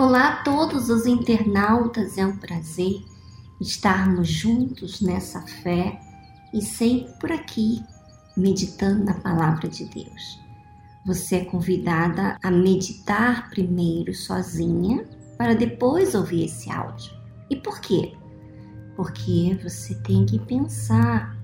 [0.00, 3.04] Olá a todos os internautas, é um prazer
[3.60, 6.00] estarmos juntos nessa fé
[6.54, 7.84] e sempre por aqui,
[8.34, 10.40] meditando na palavra de Deus.
[11.04, 17.12] Você é convidada a meditar primeiro sozinha para depois ouvir esse áudio.
[17.50, 18.16] E por quê?
[18.96, 21.36] Porque você tem que pensar,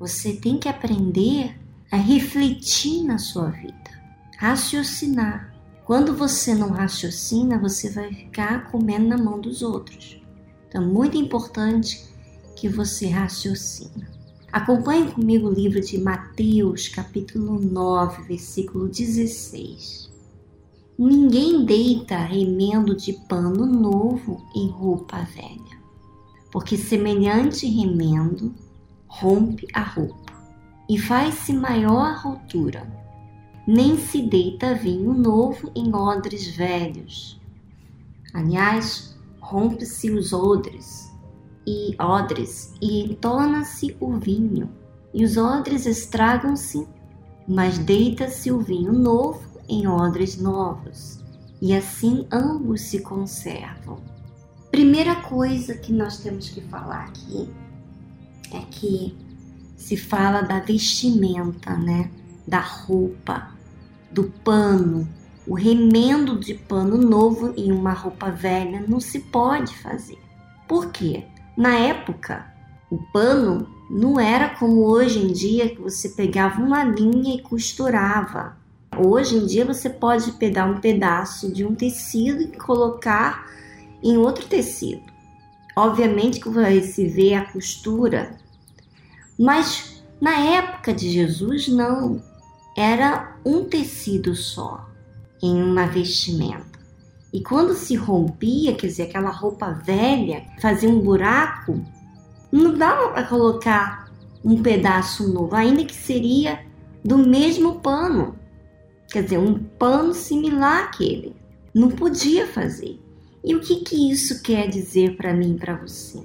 [0.00, 3.90] você tem que aprender a refletir na sua vida,
[4.38, 5.51] raciocinar
[5.84, 10.20] quando você não raciocina, você vai ficar comendo na mão dos outros.
[10.68, 12.04] Então, muito importante
[12.54, 14.08] que você raciocina.
[14.52, 20.08] Acompanhe comigo o livro de Mateus, capítulo 9, versículo 16.
[20.96, 25.82] Ninguém deita remendo de pano novo em roupa velha,
[26.52, 28.54] porque semelhante remendo
[29.08, 30.32] rompe a roupa
[30.88, 33.01] e faz-se maior a rotura
[33.66, 37.40] nem se deita vinho novo em odres velhos.
[38.34, 41.12] Aliás, rompe-se os odres
[41.66, 44.70] e odres e entorna-se o vinho,
[45.14, 46.86] e os odres estragam-se,
[47.46, 51.20] mas deita-se o vinho novo em odres novos,
[51.60, 53.98] e assim ambos se conservam.
[54.70, 57.48] Primeira coisa que nós temos que falar aqui
[58.52, 59.16] é que
[59.76, 62.10] se fala da vestimenta, né?
[62.52, 63.48] Da roupa
[64.10, 65.08] do pano,
[65.46, 70.18] o remendo de pano novo em uma roupa velha não se pode fazer.
[70.68, 71.24] Por quê?
[71.56, 72.44] Na época,
[72.90, 78.54] o pano não era como hoje em dia que você pegava uma linha e costurava.
[78.98, 83.46] Hoje em dia você pode pegar um pedaço de um tecido e colocar
[84.02, 85.10] em outro tecido.
[85.74, 88.36] Obviamente que vai se ver a costura,
[89.38, 92.20] mas na época de Jesus não
[92.76, 94.88] era um tecido só
[95.42, 96.80] em uma vestimenta.
[97.32, 101.82] E quando se rompia, quer dizer, aquela roupa velha, fazia um buraco,
[102.50, 104.10] não dava para colocar
[104.44, 106.64] um pedaço novo, ainda que seria
[107.04, 108.36] do mesmo pano.
[109.10, 111.34] Quer dizer, um pano similar àquele.
[111.74, 113.00] Não podia fazer.
[113.42, 116.22] E o que, que isso quer dizer para mim e para você?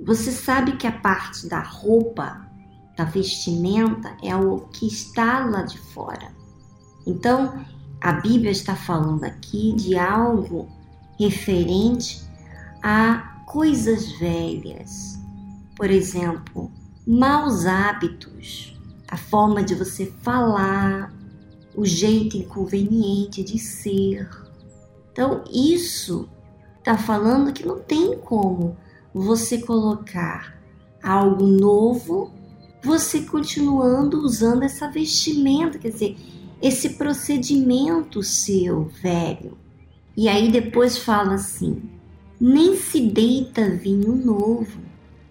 [0.00, 2.47] Você sabe que a parte da roupa
[2.98, 6.32] da vestimenta é o que está lá de fora.
[7.06, 7.64] Então,
[8.00, 10.68] a Bíblia está falando aqui de algo
[11.16, 12.20] referente
[12.82, 15.16] a coisas velhas.
[15.76, 16.72] Por exemplo,
[17.06, 18.76] maus hábitos,
[19.06, 21.14] a forma de você falar,
[21.76, 24.28] o jeito inconveniente de ser.
[25.12, 26.28] Então, isso
[26.80, 28.76] está falando que não tem como
[29.14, 30.58] você colocar
[31.00, 32.37] algo novo
[32.82, 36.16] você continuando usando essa vestimenta, quer dizer,
[36.60, 39.56] esse procedimento seu, velho.
[40.16, 41.82] E aí depois fala assim:
[42.40, 44.80] nem se deita vinho novo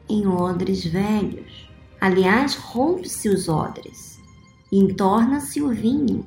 [0.09, 1.67] em odres velhos.
[1.99, 4.19] Aliás, rompe-se os odres,
[4.71, 6.25] entorna-se o vinho,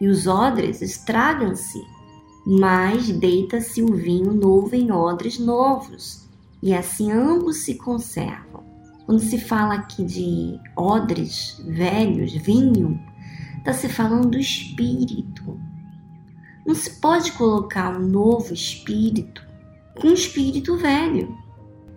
[0.00, 1.80] e os odres estragam-se.
[2.46, 6.26] Mas deita-se o vinho novo em odres novos,
[6.62, 8.49] e assim ambos se conservam.
[9.10, 12.96] Quando se fala aqui de odres velhos, vinho,
[13.58, 15.60] está se falando do espírito.
[16.64, 19.44] Não se pode colocar um novo espírito
[20.00, 21.36] com um espírito velho.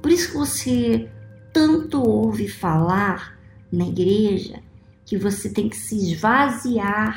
[0.02, 1.12] Por isso que você
[1.54, 3.38] tanto ouve falar
[3.72, 4.64] na igreja
[5.06, 7.16] que você tem que se esvaziar,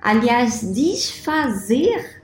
[0.00, 2.22] aliás, desfazer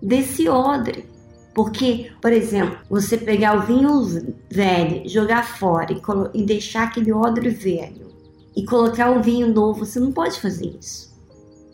[0.00, 1.10] desse odre.
[1.58, 6.00] Porque, por exemplo, você pegar o vinho velho, jogar fora e,
[6.32, 8.12] e deixar aquele odre velho
[8.54, 11.12] e colocar um vinho novo, você não pode fazer isso.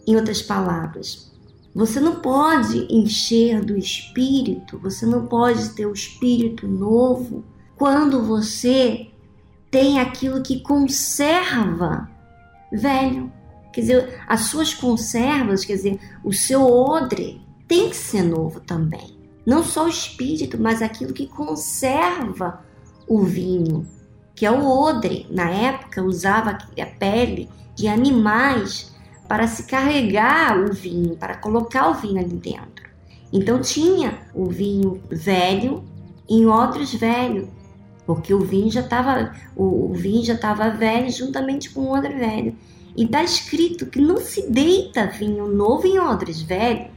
[0.07, 1.31] Em outras palavras,
[1.75, 7.45] você não pode encher do espírito, você não pode ter o espírito novo
[7.77, 9.09] quando você
[9.71, 12.09] tem aquilo que conserva
[12.73, 13.31] velho.
[13.71, 19.24] Quer dizer, as suas conservas, quer dizer, o seu odre tem que ser novo também.
[19.47, 22.65] Não só o espírito, mas aquilo que conserva
[23.07, 23.87] o vinho,
[24.35, 25.27] que é o odre.
[25.31, 28.93] Na época usava a pele de animais
[29.29, 32.85] para se carregar o vinho, para colocar o vinho ali dentro.
[33.33, 35.85] Então tinha o vinho velho
[36.29, 37.49] em odres velho,
[38.07, 42.15] porque o vinho já estava o, o, vinho já estava velho juntamente com o odre
[42.15, 42.55] velho.
[42.97, 46.91] E está escrito que não se deita vinho novo em odres velho,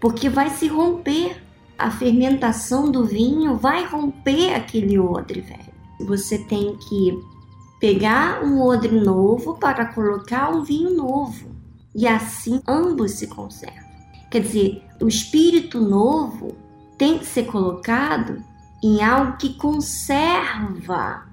[0.00, 1.40] porque vai se romper
[1.80, 5.74] a fermentação do vinho vai romper aquele odre velho.
[6.06, 7.18] Você tem que
[7.78, 11.50] pegar um odre novo para colocar um vinho novo
[11.94, 13.90] e assim ambos se conservam.
[14.30, 16.56] Quer dizer, o espírito novo
[16.96, 18.42] tem que ser colocado
[18.82, 21.26] em algo que conserva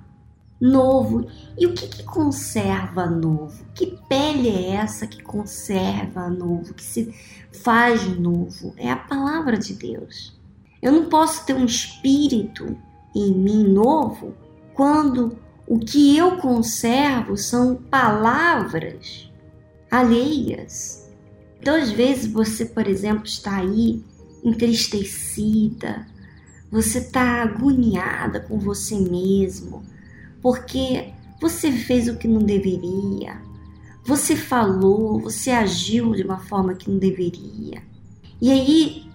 [0.59, 1.27] novo.
[1.57, 3.65] E o que, que conserva novo?
[3.73, 7.13] Que pele é essa que conserva novo, que se
[7.63, 8.73] faz novo?
[8.77, 10.36] É a palavra de Deus.
[10.81, 12.77] Eu não posso ter um espírito
[13.15, 14.33] em mim novo
[14.73, 15.37] quando
[15.67, 19.31] o que eu conservo são palavras
[19.91, 21.11] alheias.
[21.59, 24.03] Então, às vezes, você, por exemplo, está aí
[24.43, 26.05] entristecida,
[26.71, 29.83] você está agoniada com você mesmo,
[30.41, 33.41] porque você fez o que não deveria,
[34.05, 37.81] você falou, você agiu de uma forma que não deveria.
[38.41, 39.06] E aí,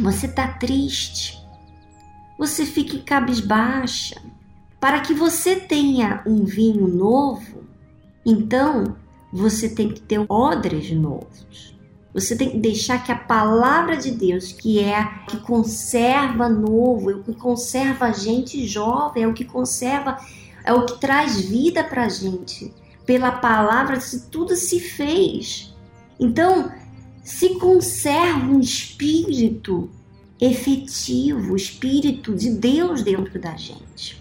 [0.00, 1.40] você está triste,
[2.38, 4.20] você fica cabisbaixa.
[4.80, 7.64] Para que você tenha um vinho novo,
[8.24, 8.96] então
[9.30, 11.78] você tem que ter odres novos.
[12.12, 17.10] Você tem que deixar que a palavra de Deus, que é a que conserva novo,
[17.10, 20.18] é o que conserva a gente jovem, é o que conserva,
[20.64, 22.72] é o que traz vida para a gente.
[23.06, 23.98] Pela palavra,
[24.30, 25.72] tudo se fez.
[26.18, 26.72] Então,
[27.30, 29.88] se conserva um espírito
[30.40, 34.20] efetivo, o espírito de Deus dentro da gente.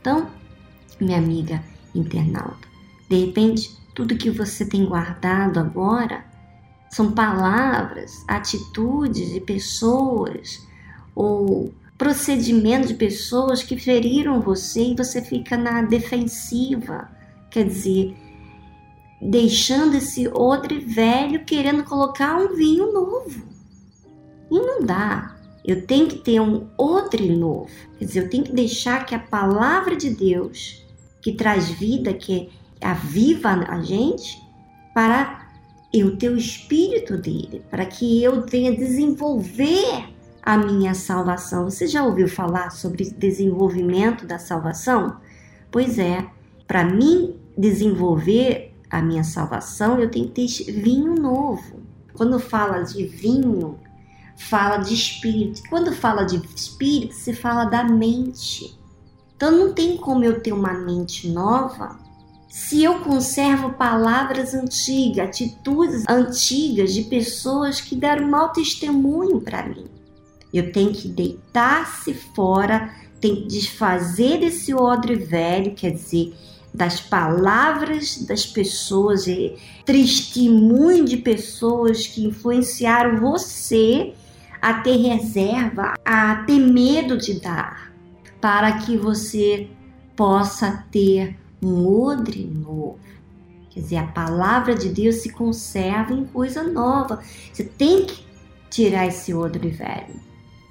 [0.00, 0.28] Então,
[1.00, 1.62] minha amiga
[1.94, 2.66] internauta,
[3.08, 6.24] de repente, tudo que você tem guardado agora
[6.90, 10.66] são palavras, atitudes de pessoas
[11.14, 17.08] ou procedimentos de pessoas que feriram você e você fica na defensiva.
[17.48, 18.16] Quer dizer,
[19.20, 23.42] deixando esse odre velho querendo colocar um vinho novo.
[24.50, 25.36] E não dá.
[25.64, 27.70] Eu tenho que ter um odre novo.
[27.98, 30.84] Quer dizer, eu tenho que deixar que a palavra de Deus,
[31.20, 32.48] que traz vida, que
[32.80, 34.40] aviva a gente,
[34.94, 35.46] para
[35.92, 40.08] eu ter o espírito dele, para que eu venha desenvolver
[40.42, 41.64] a minha salvação.
[41.64, 45.18] Você já ouviu falar sobre desenvolvimento da salvação?
[45.70, 46.26] Pois é,
[46.66, 51.82] para mim desenvolver a minha salvação, eu tenho que ter vinho novo.
[52.14, 53.78] Quando fala de vinho,
[54.36, 55.62] fala de espírito.
[55.68, 58.76] Quando fala de espírito, se fala da mente.
[59.36, 61.98] Então não tem como eu ter uma mente nova
[62.48, 69.84] se eu conservo palavras antigas, atitudes antigas de pessoas que deram mau testemunho para mim.
[70.52, 72.90] Eu tenho que deitar-se fora,
[73.20, 76.34] tenho que desfazer desse odre velho, quer dizer,
[76.78, 79.24] das palavras das pessoas,
[79.84, 84.14] testemunho de pessoas que influenciaram você
[84.62, 87.92] a ter reserva, a ter medo de dar,
[88.40, 89.68] para que você
[90.14, 93.00] possa ter um odre novo.
[93.70, 97.20] Quer dizer, a palavra de Deus se conserva em coisa nova.
[97.52, 98.24] Você tem que
[98.70, 100.20] tirar esse odre velho.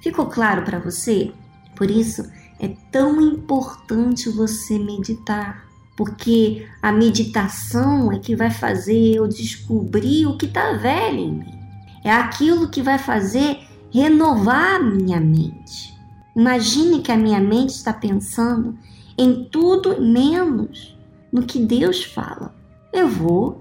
[0.02, 1.32] Ficou claro para você?
[1.76, 2.26] Por isso
[2.58, 5.67] é tão importante você meditar,
[5.98, 11.58] porque a meditação é que vai fazer eu descobrir o que está velho em mim.
[12.04, 13.58] É aquilo que vai fazer
[13.92, 15.92] renovar a minha mente.
[16.36, 18.78] Imagine que a minha mente está pensando
[19.18, 20.96] em tudo menos
[21.32, 22.54] no que Deus fala.
[22.92, 23.60] Eu vou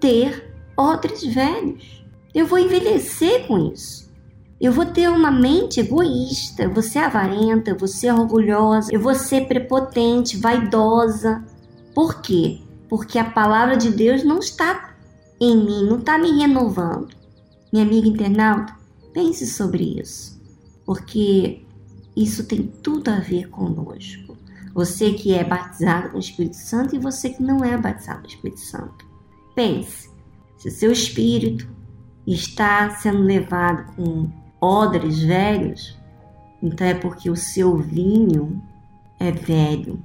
[0.00, 2.04] ter odres velhos.
[2.34, 4.12] Eu vou envelhecer com isso.
[4.60, 11.44] Eu vou ter uma mente egoísta, ser avarenta, ser orgulhosa, eu vou ser prepotente, vaidosa.
[11.96, 12.60] Por quê?
[12.90, 14.94] Porque a palavra de Deus não está
[15.40, 17.16] em mim, não está me renovando.
[17.72, 18.76] Minha amiga internauta,
[19.14, 20.38] pense sobre isso,
[20.84, 21.64] porque
[22.14, 24.36] isso tem tudo a ver conosco.
[24.74, 28.26] Você que é batizado com o Espírito Santo e você que não é batizado com
[28.26, 29.06] o Espírito Santo.
[29.54, 30.10] Pense,
[30.58, 31.66] se o seu espírito
[32.26, 35.98] está sendo levado com odres velhos,
[36.62, 38.62] então é porque o seu vinho
[39.18, 39.98] é velho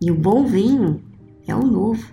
[0.00, 1.12] e o bom vinho
[1.46, 2.06] é o novo.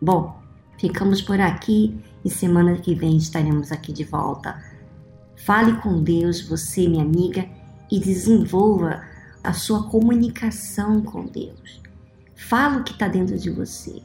[0.00, 0.40] Bom,
[0.78, 4.62] ficamos por aqui e semana que vem estaremos aqui de volta.
[5.36, 7.48] Fale com Deus, você, minha amiga,
[7.90, 9.04] e desenvolva
[9.42, 11.80] a sua comunicação com Deus.
[12.34, 14.02] Fala o que está dentro de você.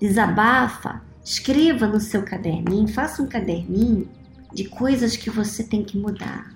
[0.00, 4.08] Desabafa, escreva no seu caderninho, faça um caderninho
[4.52, 6.52] de coisas que você tem que mudar,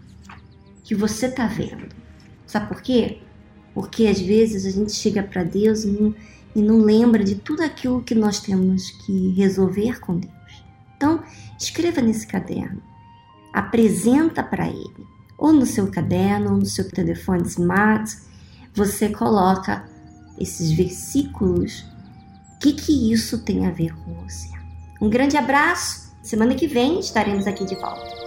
[0.82, 1.88] que você está vendo.
[2.46, 3.20] Sabe por quê?
[3.73, 6.14] Porque às vezes a gente chega para Deus e
[6.54, 10.32] e não lembra de tudo aquilo que nós temos que resolver com Deus.
[10.96, 11.23] Então,
[11.58, 12.82] escreva nesse caderno,
[13.52, 18.16] apresenta para Ele ou no seu caderno, ou no seu telefone smart,
[18.75, 19.84] você coloca
[20.38, 21.84] esses versículos.
[22.54, 24.49] O que, que isso tem a ver com você?
[25.00, 26.12] Um grande abraço.
[26.23, 28.25] Semana que vem estaremos aqui de volta.